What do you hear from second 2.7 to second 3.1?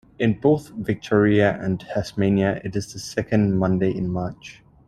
is the